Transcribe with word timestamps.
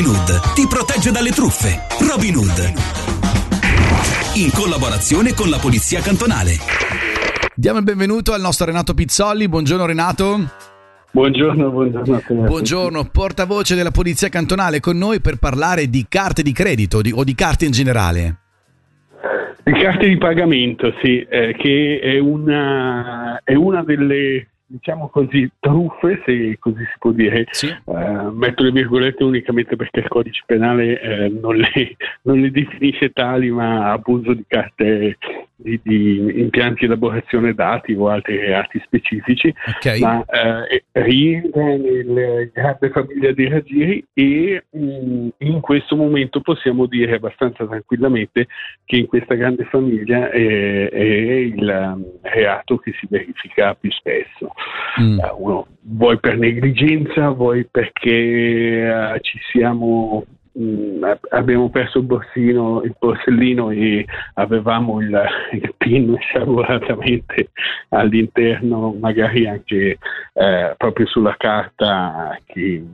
Robin 0.00 0.16
Hood 0.16 0.54
ti 0.54 0.66
protegge 0.66 1.10
dalle 1.10 1.28
truffe. 1.30 1.84
Robin 2.08 2.34
Hood. 2.34 2.72
In 4.36 4.50
collaborazione 4.50 5.34
con 5.34 5.50
la 5.50 5.58
Polizia 5.58 6.00
Cantonale. 6.00 6.56
Diamo 7.54 7.78
il 7.78 7.84
benvenuto 7.84 8.32
al 8.32 8.40
nostro 8.40 8.64
Renato 8.64 8.94
Pizzolli. 8.94 9.46
Buongiorno 9.46 9.84
Renato. 9.84 10.38
Buongiorno, 11.10 11.70
buongiorno. 11.70 12.44
Buongiorno, 12.46 13.04
portavoce 13.12 13.74
della 13.74 13.90
Polizia 13.90 14.30
Cantonale 14.30 14.80
con 14.80 14.96
noi 14.96 15.20
per 15.20 15.36
parlare 15.36 15.90
di 15.90 16.06
carte 16.08 16.40
di 16.40 16.52
credito 16.52 17.02
di- 17.02 17.12
o 17.14 17.22
di 17.22 17.34
carte 17.34 17.66
in 17.66 17.72
generale. 17.72 18.36
Di 19.62 19.72
carte 19.72 20.08
di 20.08 20.16
pagamento, 20.16 20.94
sì, 21.02 21.20
eh, 21.20 21.54
che 21.58 22.00
è 22.02 22.18
una, 22.18 23.38
è 23.44 23.54
una 23.54 23.82
delle, 23.82 24.48
diciamo 24.70 25.08
così, 25.08 25.50
truffe, 25.58 26.22
se 26.24 26.56
così 26.58 26.84
si 26.84 26.94
può 26.98 27.10
dire. 27.10 27.46
Sì. 27.50 27.66
Eh, 27.66 28.30
metto 28.32 28.62
le 28.62 28.70
virgolette 28.70 29.24
unicamente 29.24 29.74
perché 29.74 30.00
il 30.00 30.08
codice 30.08 30.42
penale 30.46 31.00
eh, 31.00 31.28
non, 31.28 31.56
le, 31.56 31.96
non 32.22 32.40
le 32.40 32.50
definisce 32.50 33.10
tali, 33.10 33.50
ma 33.50 33.90
abuso 33.90 34.32
di 34.32 34.44
carte 34.46 35.16
di, 35.62 35.80
di 35.82 36.40
impianti 36.40 36.80
di 36.80 36.86
elaborazione 36.86 37.54
dati 37.54 37.92
o 37.94 38.08
altri 38.08 38.38
reati 38.38 38.80
specifici. 38.84 39.52
Ok. 39.66 39.98
ma 40.00 40.24
eh, 40.24 40.84
rientra 40.92 41.76
nella 41.76 42.44
grande 42.52 42.90
famiglia 42.90 43.32
dei 43.32 43.48
raggiri 43.48 44.04
e 44.14 44.64
mh, 44.70 45.28
in 45.38 45.60
questo 45.60 45.96
momento 45.96 46.40
possiamo 46.40 46.86
dire 46.86 47.16
abbastanza 47.16 47.66
tranquillamente 47.66 48.46
che 48.84 48.96
in 48.96 49.06
questa 49.06 49.34
grande 49.34 49.64
famiglia 49.64 50.30
è, 50.30 50.88
è 50.88 51.02
il 51.02 51.92
um, 51.94 52.04
reato 52.22 52.78
che 52.78 52.92
si 52.98 53.06
verifica 53.08 53.74
più 53.74 53.90
spesso. 53.90 54.52
Mm. 55.00 55.18
Eh, 55.18 55.32
uno, 55.36 55.66
vuoi 55.82 56.18
per 56.18 56.38
negligenza, 56.38 57.30
vuoi 57.30 57.66
perché 57.70 58.10
eh, 58.10 59.18
ci 59.20 59.38
siamo 59.50 60.24
mh, 60.52 61.02
ab- 61.02 61.26
abbiamo 61.30 61.70
perso 61.70 61.98
il 61.98 62.04
borsino, 62.04 62.82
il 62.82 62.94
borsellino 62.98 63.70
e 63.70 64.04
avevamo 64.34 65.00
il, 65.00 65.20
il 65.52 65.74
pin 65.76 66.16
sciaguratamente 66.20 67.50
all'interno, 67.90 68.94
magari 68.98 69.46
anche 69.46 69.98
eh, 70.34 70.74
proprio 70.76 71.06
sulla 71.06 71.34
carta 71.36 72.38
che- 72.46 72.84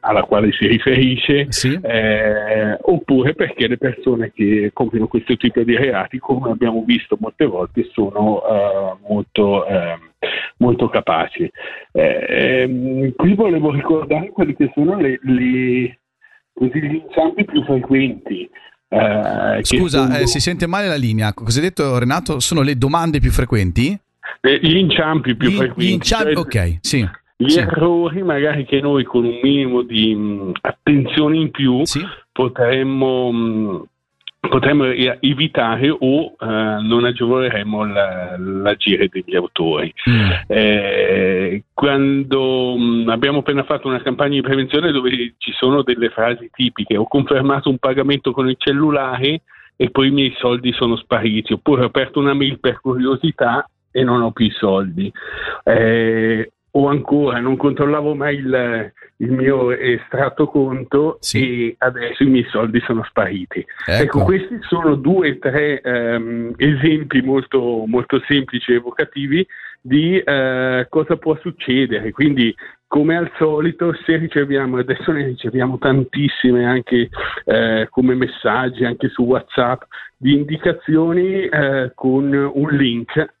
alla 0.00 0.22
quale 0.22 0.52
si 0.52 0.66
riferisce, 0.66 1.46
Sì. 1.50 1.78
eh, 1.82 2.76
oppure 2.82 3.34
perché 3.34 3.66
le 3.66 3.78
persone 3.78 4.32
che 4.32 4.70
compiono 4.72 5.08
questo 5.08 5.36
tipo 5.36 5.60
di 5.62 5.76
reati, 5.76 6.18
come 6.18 6.50
abbiamo 6.50 6.82
visto 6.86 7.16
molte 7.20 7.46
volte, 7.46 7.88
sono 7.92 8.42
eh, 8.46 8.96
molto, 9.08 9.66
ehm, 9.66 9.98
molto 10.58 10.88
capaci. 10.88 11.50
Eh, 11.92 12.26
ehm, 12.28 13.12
qui 13.16 13.34
volevo 13.34 13.72
ricordare 13.72 14.30
quelli 14.30 14.54
che 14.54 14.70
sono 14.74 14.98
le, 15.00 15.18
le- 15.22 15.98
così, 16.52 16.80
gli 16.80 17.02
inciampi 17.06 17.44
più 17.44 17.62
frequenti. 17.64 18.48
eh, 18.94 19.60
Scusa, 19.62 20.02
sono- 20.02 20.16
eh, 20.18 20.26
si 20.26 20.38
sente 20.38 20.66
male 20.66 20.86
la 20.86 20.96
linea. 20.96 21.32
Cosa 21.32 21.58
hai 21.60 21.64
detto 21.64 21.98
Renato? 21.98 22.40
Sono 22.40 22.60
le 22.60 22.76
domande 22.76 23.20
più 23.20 23.30
frequenti? 23.30 23.98
eh, 24.44 24.58
gli 24.60 24.76
inciampi 24.76 25.34
più 25.36 25.48
Gli- 25.50 25.54
frequenti. 25.56 25.84
gli 25.86 25.90
inciampi- 25.92 26.34
cioè- 26.34 26.72
ok, 26.72 26.78
sì. 26.80 27.08
Gli 27.36 27.48
Sì. 27.48 27.58
errori 27.60 28.22
magari 28.22 28.64
che 28.66 28.80
noi 28.80 29.04
con 29.04 29.24
un 29.24 29.38
minimo 29.42 29.82
di 29.82 30.14
mh, 30.14 30.52
attenzione 30.60 31.36
in 31.36 31.50
più 31.50 31.84
Sì. 31.84 32.00
potremmo, 32.30 33.30
mh, 33.32 33.84
potremmo 34.48 34.86
e- 34.86 35.18
evitare 35.20 35.88
o 35.90 36.34
eh, 36.38 36.46
non 36.46 37.04
agevoleremo 37.04 37.84
la- 37.84 38.36
l'agire 38.36 39.08
degli 39.08 39.36
autori. 39.36 39.92
Mm. 40.08 40.30
Eh, 40.48 41.64
quando 41.72 42.76
mh, 42.76 43.08
abbiamo 43.08 43.38
appena 43.38 43.62
fatto 43.62 43.88
una 43.88 44.02
campagna 44.02 44.34
di 44.34 44.40
prevenzione 44.40 44.90
dove 44.90 45.34
ci 45.38 45.52
sono 45.52 45.82
delle 45.82 46.08
frasi 46.08 46.50
tipiche, 46.52 46.96
ho 46.96 47.06
confermato 47.06 47.70
un 47.70 47.78
pagamento 47.78 48.32
con 48.32 48.48
il 48.48 48.56
cellulare 48.58 49.42
e 49.76 49.90
poi 49.90 50.08
i 50.08 50.12
miei 50.12 50.34
soldi 50.38 50.72
sono 50.72 50.96
spariti, 50.96 51.52
oppure 51.52 51.82
ho 51.82 51.86
aperto 51.86 52.18
una 52.18 52.34
mail 52.34 52.58
per 52.58 52.80
curiosità 52.80 53.68
e 53.90 54.02
non 54.02 54.22
ho 54.22 54.32
più 54.32 54.46
i 54.46 54.50
soldi. 54.50 55.12
Eh, 55.64 56.52
o 56.74 56.88
ancora 56.88 57.38
non 57.38 57.56
controllavo 57.56 58.14
mai 58.14 58.36
il, 58.36 58.92
il 59.16 59.30
mio 59.30 59.72
estratto 59.72 60.46
conto 60.46 61.18
Sì. 61.20 61.68
e 61.68 61.74
adesso 61.78 62.22
i 62.22 62.26
miei 62.26 62.46
soldi 62.48 62.80
sono 62.80 63.02
spariti. 63.04 63.64
Ecco. 63.86 64.02
Ecco, 64.02 64.24
questi 64.24 64.58
sono 64.62 64.94
due 64.94 65.32
o 65.32 65.38
tre 65.38 65.80
ehm, 65.80 66.54
esempi 66.56 67.20
molto, 67.20 67.84
molto 67.86 68.22
semplici 68.26 68.72
e 68.72 68.76
evocativi 68.76 69.46
di 69.82 70.18
eh, 70.18 70.86
cosa 70.88 71.16
può 71.16 71.36
succedere. 71.42 72.10
Quindi, 72.12 72.54
come 72.86 73.16
al 73.16 73.30
solito, 73.36 73.92
se 74.06 74.16
riceviamo, 74.16 74.78
adesso 74.78 75.12
ne 75.12 75.24
riceviamo 75.24 75.76
tantissime 75.78 76.64
anche 76.64 77.08
eh, 77.44 77.86
come 77.90 78.14
messaggi, 78.14 78.84
anche 78.84 79.08
su 79.08 79.24
WhatsApp, 79.24 79.82
di 80.16 80.34
indicazioni 80.34 81.46
eh, 81.48 81.92
con 81.94 82.32
un 82.32 82.68
link 82.70 83.34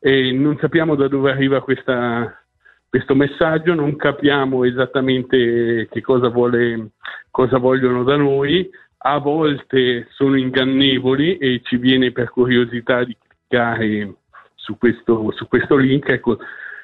e 0.00 0.30
non 0.32 0.56
sappiamo 0.60 0.94
da 0.94 1.08
dove 1.08 1.30
arriva 1.32 1.60
questa- 1.60 2.40
questo 2.88 3.14
messaggio, 3.14 3.74
non 3.74 3.96
capiamo 3.96 4.64
esattamente 4.64 5.88
che 5.90 6.00
cosa, 6.00 6.28
vuole, 6.28 6.92
cosa 7.30 7.58
vogliono 7.58 8.02
da 8.02 8.16
noi, 8.16 8.68
a 8.98 9.18
volte 9.18 10.06
sono 10.10 10.36
ingannevoli 10.36 11.36
e 11.36 11.60
ci 11.62 11.76
viene 11.76 12.12
per 12.12 12.30
curiosità 12.30 13.04
di 13.04 13.16
cliccare 13.16 14.14
su 14.54 14.76
questo, 14.78 15.30
su 15.32 15.46
questo 15.48 15.76
link. 15.76 16.08
Ecco, 16.08 16.38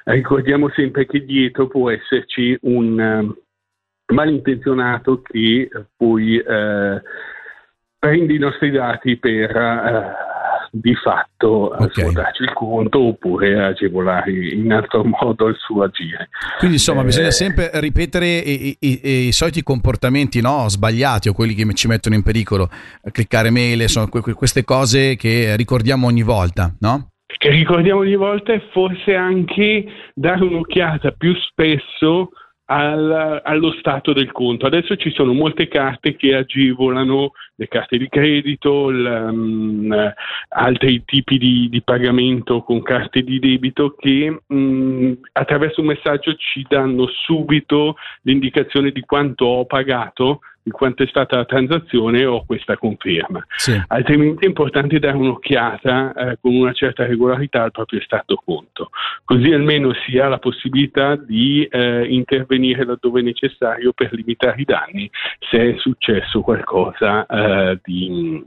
ricordiamo 0.04 0.68
sempre 0.70 1.06
che 1.06 1.24
dietro 1.24 1.66
può 1.66 1.90
esserci 1.90 2.56
un 2.62 3.00
eh, 3.00 4.12
malintenzionato 4.12 5.22
che 5.22 5.68
poi 5.96 6.38
eh, 6.38 7.02
prende 7.98 8.32
i 8.34 8.38
nostri 8.38 8.70
dati 8.70 9.16
per 9.16 9.56
eh, 9.56 10.14
di 10.76 10.94
fatto 10.96 11.76
eh, 11.78 11.84
Ok. 11.84 11.92
svuotarci 12.00 12.42
il 12.42 12.52
conto 12.52 12.98
oppure 13.00 13.62
agevolare 13.64 14.32
in 14.32 14.72
altro 14.72 15.04
modo 15.22 15.46
il 15.46 15.56
suo 15.56 15.84
agire. 15.84 16.28
Quindi 16.58 16.76
insomma 16.76 17.02
Eh, 17.02 17.04
bisogna 17.04 17.30
sempre 17.30 17.70
ripetere 17.74 18.26
i, 18.38 18.76
i- 18.80 19.00
i- 19.02 19.26
i 19.28 19.32
soliti 19.32 19.62
comportamenti 19.62 20.40
no, 20.40 20.68
sbagliati 20.68 21.28
o 21.28 21.32
quelli 21.32 21.54
che 21.54 21.72
ci 21.74 21.86
mettono 21.86 22.16
in 22.16 22.22
pericolo, 22.22 22.68
cliccare 23.12 23.50
mail, 23.50 23.84
que- 24.10 24.34
queste 24.34 24.64
cose 24.64 25.14
che 25.16 25.54
ricordiamo 25.56 26.06
ogni 26.08 26.22
volta, 26.22 26.74
no? 26.80 27.10
che 27.36 27.50
ricordiamo 27.50 28.00
ogni 28.00 28.16
volta 28.16 28.52
e 28.52 28.62
forse 28.72 29.14
anche 29.14 29.84
dare 30.14 30.42
un'occhiata 30.44 31.10
più 31.12 31.34
spesso 31.34 32.30
al- 32.66 33.40
allo 33.44 33.72
stato 33.78 34.12
del 34.12 34.32
conto. 34.32 34.66
Adesso 34.66 34.96
ci 34.96 35.10
sono 35.12 35.32
molte 35.32 35.68
carte 35.68 36.16
che 36.16 36.34
agevolano 36.34 37.32
le 37.56 37.68
carte 37.68 37.98
di 37.98 38.08
credito, 38.08 38.90
eh, 38.90 40.14
altri 40.48 41.04
tipi 41.04 41.38
di, 41.38 41.68
di 41.68 41.82
pagamento 41.82 42.62
con 42.62 42.82
carte 42.82 43.22
di 43.22 43.38
debito 43.38 43.94
che 43.98 44.42
mm, 44.52 45.12
attraverso 45.32 45.80
un 45.80 45.88
messaggio 45.88 46.34
ci 46.34 46.64
danno 46.68 47.06
subito 47.06 47.96
l'indicazione 48.22 48.90
di 48.90 49.02
quanto 49.02 49.44
ho 49.44 49.64
pagato, 49.66 50.40
di 50.64 50.70
quanto 50.70 51.02
è 51.02 51.06
stata 51.06 51.36
la 51.36 51.44
transazione 51.44 52.24
ho 52.24 52.44
questa 52.46 52.78
conferma 52.78 53.44
Sì. 53.54 53.78
altrimenti 53.88 54.46
è 54.46 54.48
importante 54.48 54.98
dare 54.98 55.16
un'occhiata 55.16 56.12
eh, 56.14 56.38
con 56.40 56.54
una 56.54 56.72
certa 56.72 57.04
regolarità 57.04 57.64
al 57.64 57.70
proprio 57.70 58.00
stato 58.00 58.40
conto, 58.42 58.88
così 59.24 59.52
almeno 59.52 59.92
si 59.92 60.18
ha 60.18 60.28
la 60.28 60.38
possibilità 60.38 61.16
di 61.16 61.64
eh, 61.70 62.06
intervenire 62.08 62.84
laddove 62.86 63.20
necessario 63.20 63.92
per 63.92 64.12
limitare 64.14 64.62
i 64.62 64.64
danni 64.64 65.10
se 65.50 65.74
è 65.74 65.78
successo 65.78 66.40
qualcosa 66.40 67.26
eh, 67.26 67.78
di 67.82 68.42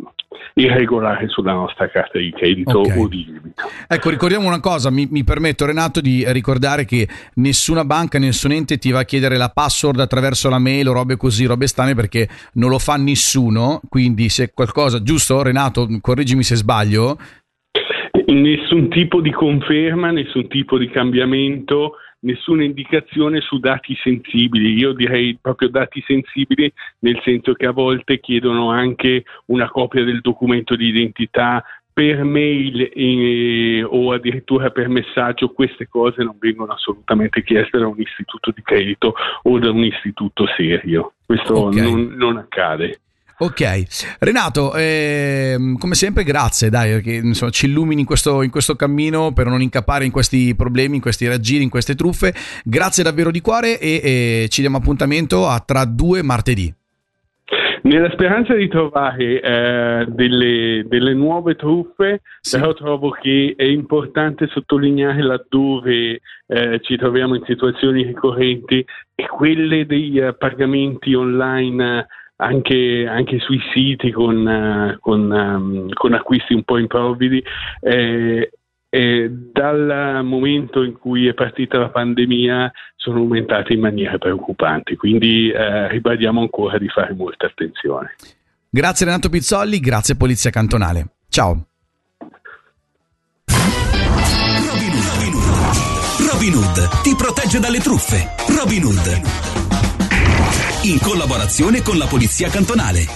irregolare 0.56 1.28
sulla 1.30 1.54
nostra 1.54 1.90
carta 1.90 2.18
di 2.18 2.32
credito 2.32 2.80
Ok. 2.80 2.96
o 2.98 3.08
di 3.08 3.26
debito. 3.26 3.64
Ecco, 3.88 4.10
ricordiamo 4.10 4.48
una 4.48 4.60
cosa, 4.60 4.90
mi, 4.90 5.08
mi 5.10 5.24
permetto 5.24 5.66
Renato 5.66 6.02
di 6.02 6.24
ricordare 6.28 6.86
che 6.86 7.08
nessuna 7.36 7.86
banca, 7.86 8.20
nessun 8.20 8.52
ente 8.52 8.78
ti 8.78 8.92
va 8.92 9.00
a 9.00 9.06
chiedere 9.06 9.38
la 9.38 9.50
password 9.50 10.00
attraverso 10.00 10.50
la 10.50 10.60
mail 10.60 10.90
o 10.90 10.94
robe 10.94 11.16
così, 11.16 11.46
robe 11.46 11.68
strane 11.68 11.96
perché 11.96 12.28
non 12.54 12.70
lo 12.70 12.80
fa 12.80 12.98
nessuno, 12.98 13.80
quindi 13.88 14.30
se 14.30 14.52
qualcosa, 14.54 15.02
giusto 15.02 15.42
Renato, 15.42 15.88
correggimi 16.02 16.44
se 16.44 16.56
sbaglio, 16.56 17.18
Nessun 18.28 18.90
tipo 18.90 19.22
di 19.22 19.32
conferma, 19.32 20.12
nessun 20.12 20.48
tipo 20.50 20.78
di 20.78 20.90
cambiamento, 20.90 21.94
nessuna 22.20 22.64
indicazione 22.64 23.42
su 23.42 23.60
dati 23.60 23.96
sensibili. 24.02 24.74
Io 24.74 24.94
direi 24.94 25.38
proprio 25.40 25.70
dati 25.70 26.04
sensibili, 26.06 26.72
nel 27.00 27.20
senso 27.24 27.54
che 27.54 27.66
a 27.66 27.72
volte 27.72 28.20
chiedono 28.20 28.72
anche 28.72 29.24
una 29.46 29.70
copia 29.70 30.04
del 30.04 30.22
documento 30.22 30.76
di 30.76 30.88
identità 30.88 31.64
per 31.98 32.24
mail 32.24 32.92
eh, 32.94 33.84
o 33.84 34.14
addirittura 34.14 34.70
per 34.70 34.88
messaggio. 34.88 35.50
Queste 35.50 35.88
cose 35.88 36.24
non 36.24 36.36
vengono 36.40 36.74
assolutamente 36.74 37.44
chieste 37.44 37.80
da 37.80 37.88
un 37.88 38.00
istituto 38.00 38.52
di 38.52 38.62
credito 38.62 39.16
o 39.44 39.58
da 39.58 39.72
un 39.72 39.84
istituto 39.84 40.46
serio. 40.56 41.14
Questo 41.26 41.54
Ok. 41.54 41.76
non, 41.76 42.14
non 42.16 42.38
accade. 42.38 43.00
Ok, 43.40 44.18
Renato, 44.18 44.74
ehm, 44.76 45.78
come 45.78 45.94
sempre 45.94 46.24
grazie, 46.24 46.72
dai, 46.72 47.00
che 47.04 47.14
insomma, 47.14 47.52
ci 47.52 47.68
illumini 47.68 48.02
in 48.02 48.08
questo, 48.08 48.42
in 48.42 48.50
questo 48.50 48.76
cammino 48.76 49.32
per 49.32 49.46
non 49.46 49.62
incappare 49.62 50.06
in 50.06 50.12
questi 50.12 50.56
problemi, 50.56 50.96
in 50.96 51.02
questi 51.02 51.28
raggiri, 51.28 51.62
in 51.62 51.70
queste 51.70 51.94
truffe. 51.94 52.34
Grazie 52.64 53.04
davvero 53.04 53.30
di 53.30 53.40
cuore 53.40 53.80
e, 53.80 54.02
e 54.04 54.48
ci 54.50 54.62
diamo 54.62 54.78
appuntamento 54.78 55.48
a 55.48 55.62
tra 55.64 55.86
due 55.86 56.24
martedì. 56.24 56.74
Nella 57.84 58.10
speranza 58.10 58.56
di 58.56 58.68
trovare 58.68 59.40
eh, 59.40 60.06
delle, 60.10 60.84
delle, 60.88 61.14
nuove 61.14 61.56
truffe, 61.56 62.22
sì. 62.42 62.58
però 62.58 62.74
trovo 62.74 63.12
che 63.12 63.54
è 63.56 63.64
importante 63.64 64.48
sottolineare 64.48 65.22
laddove 65.22 66.22
eh, 66.48 66.80
ci 66.82 66.98
troviamo 66.98 67.36
in 67.36 67.44
situazioni 67.46 68.02
ricorrenti 68.02 68.84
e 69.14 69.28
quelle 69.28 69.86
dei 69.86 70.18
uh, 70.18 70.36
pagamenti 70.36 71.14
online 71.14 72.08
anche, 72.38 73.06
anche, 73.08 73.40
sui 73.40 73.60
siti 73.74 74.12
con, 74.12 74.46
uh, 74.46 75.00
con, 75.00 75.32
um, 75.32 75.90
con, 75.94 76.14
acquisti 76.14 76.54
un 76.54 76.64
po' 76.64 76.78
improvvidi. 76.78 77.44
Eh, 77.82 78.52
eh, 78.90 79.30
dal 79.30 80.22
momento 80.24 80.82
in 80.82 80.94
cui 80.94 81.28
è 81.28 81.34
partita 81.34 81.78
la 81.78 81.90
pandemia 81.90 82.72
sono 82.96 83.20
aumentate 83.20 83.74
in 83.74 83.82
maniera 83.82 84.18
preoccupante, 84.18 84.96
quindi 84.96 85.50
eh, 85.50 85.88
ribadiamo 85.90 86.40
ancora 86.42 86.78
di 86.78 86.88
fare 86.88 87.14
molta 87.14 87.48
attenzione. 87.48 88.16
Grazie 88.70 89.06
Renato 89.06 89.30
Pizzolli, 89.30 89.80
grazie 89.80 90.16
Polizia 90.16 90.50
Cantonale. 90.50 91.08
Ciao. 91.30 91.66
Robin 94.70 94.94
Hood, 94.94 96.32
Robin 96.32 96.54
Hood 96.54 97.02
ti 97.04 97.16
protegge 97.16 97.60
dalle 97.60 97.80
truffe. 97.80 98.36
Robin 98.58 98.84
Hood 98.84 99.57
in 100.84 101.00
collaborazione 101.00 101.82
con 101.82 101.98
la 101.98 102.08
Polizia 102.08 102.50
Cantonale. 102.50 103.08